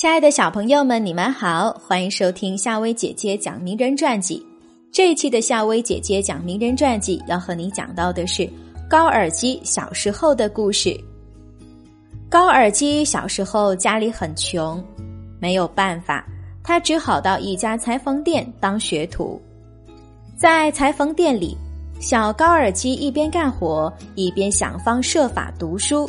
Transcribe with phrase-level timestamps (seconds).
[0.00, 4.42] 亲爱的小朋友们，你们好，欢迎收听夏薇姐姐讲名人传记。
[4.90, 8.48] 这一期的夏薇姐姐讲名人传记，要和你讲到的是
[8.88, 10.98] 高尔基小时候的故事。
[12.30, 14.82] 高尔基小时候家里很穷，
[15.38, 16.26] 没有办法，
[16.64, 19.38] 他只好到一家裁缝店当学徒。
[20.34, 21.54] 在裁缝店里，
[22.00, 26.08] 小高尔基一边干活，一边想方设法读书。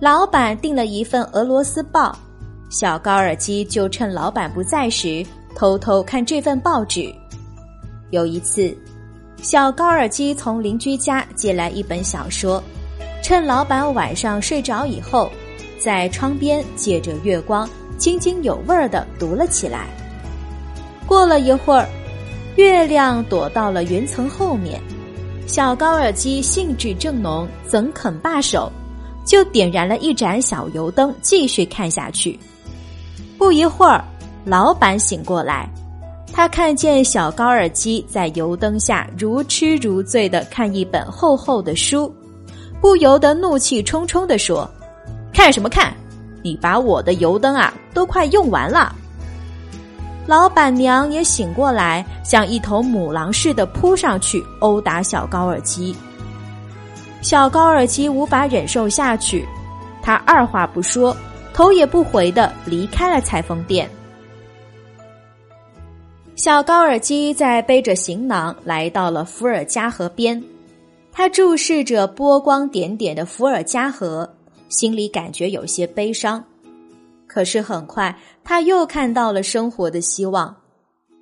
[0.00, 2.18] 老板订了一份俄罗斯报。
[2.68, 7.14] 小高尔基就趁老板不在时，偷偷看这份报纸。
[8.10, 8.76] 有一次，
[9.40, 12.62] 小高尔基从邻居家借来一本小说，
[13.22, 15.30] 趁老板晚上睡着以后，
[15.78, 19.86] 在窗边借着月光，津津有味儿的读了起来。
[21.06, 21.88] 过了一会儿，
[22.56, 24.80] 月亮躲到了云层后面，
[25.46, 28.70] 小高尔基兴致正浓，怎肯罢手？
[29.24, 32.38] 就点燃了一盏小油灯，继续看下去。
[33.38, 34.02] 不一会儿，
[34.44, 35.68] 老板醒过来，
[36.32, 42.12] 他看见小高尔基在油灯下如痴如醉的看一本厚厚的书，
[42.80, 44.68] 不由得怒气冲冲的说
[45.32, 45.92] ：“看什么看？
[46.42, 48.94] 你把我的油灯啊都快用完了！”
[50.26, 55.94] 老板娘也醒过来，像一头母狼似的扑上去殴打小高尔基。
[57.22, 59.46] 小高尔基无法忍受下去，
[60.02, 61.16] 他二话不说。
[61.56, 63.88] 头也不回的离开了裁缝店。
[66.34, 70.44] 小高尔基在背着行囊来到了伏尔加河边，
[71.10, 74.30] 他注视着波光点点的伏尔加河，
[74.68, 76.44] 心里感觉有些悲伤。
[77.26, 80.54] 可是很快他又看到了生活的希望，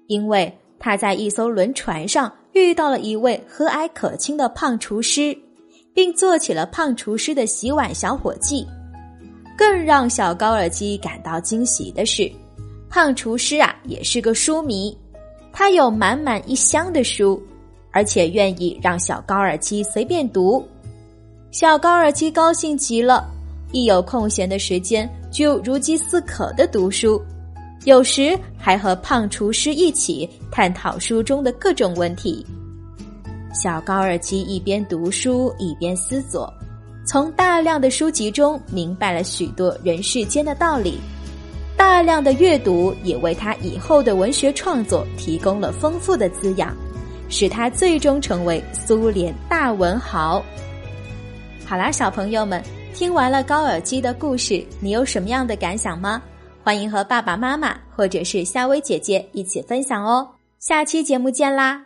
[0.08, 5.38] 因为他在一艘轮船上遇到了一位和蔼可亲的胖厨师，
[5.94, 8.66] 并做起了胖厨师的洗碗小伙计。
[9.56, 12.30] 更让小高尔基感到惊喜的是，
[12.88, 14.96] 胖厨师啊也是个书迷，
[15.52, 17.40] 他有满满一箱的书，
[17.90, 20.66] 而且愿意让小高尔基随便读。
[21.50, 23.24] 小高尔基高兴极了，
[23.70, 27.22] 一有空闲的时间就如饥似渴的读书，
[27.84, 32.44] 有时还和胖厨师一起探讨书中的各种问题。
[33.54, 36.52] 小高尔基一边读书一边思索。
[37.04, 40.98] 从大量的书籍中明白了许多人世间的道理，
[41.76, 46.74] 大量的阅读也为他以后的文学创作提供了丰富的滋养，
[47.28, 50.42] 使他最终成为苏联大文豪。
[51.66, 52.62] 好啦，小朋友们，
[52.94, 56.22] 听完了高尔基的故事，你有什么样的感想吗？
[56.62, 60.26] 欢迎和爸爸妈妈或者是夏薇姐姐一起分享哦。
[60.58, 61.84] 下期节目见啦！